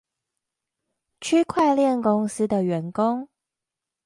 [1.19, 3.29] 區塊鏈公司的員工